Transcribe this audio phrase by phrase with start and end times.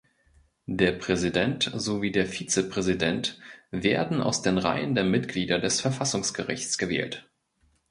[0.65, 7.29] Der Präsident sowie der Vizepräsident werden aus den Reihen der Mitglieder des Verfassungsgerichts gewählt.